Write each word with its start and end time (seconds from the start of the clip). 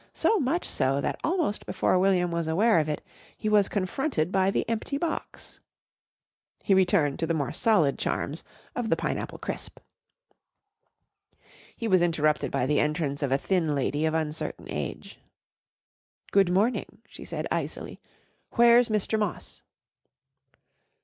So 0.15 0.39
much 0.39 0.65
so 0.65 0.99
that 0.99 1.19
almost 1.23 1.67
before 1.67 1.99
William 1.99 2.31
was 2.31 2.47
aware 2.47 2.79
of 2.79 2.89
it 2.89 3.03
he 3.37 3.47
was 3.47 3.69
confronted 3.69 4.31
by 4.31 4.49
the 4.49 4.67
empty 4.67 4.97
box. 4.97 5.59
He 6.63 6.73
returned 6.73 7.19
to 7.19 7.27
the 7.27 7.35
more 7.35 7.51
solid 7.51 7.99
charms 7.99 8.43
of 8.75 8.89
the 8.89 8.95
Pineapple 8.95 9.37
Crisp. 9.37 9.77
He 11.77 11.87
was 11.87 12.01
interrupted 12.01 12.49
by 12.49 12.65
the 12.65 12.79
entrance 12.79 13.21
of 13.21 13.31
a 13.31 13.37
thin 13.37 13.75
lady 13.75 14.07
of 14.07 14.15
uncertain 14.15 14.65
age. 14.69 15.19
"Good 16.31 16.49
morning," 16.49 17.03
she 17.05 17.23
said 17.23 17.45
icily. 17.51 18.01
"Where's 18.53 18.89
Mr. 18.89 19.19
Moss?" 19.19 19.61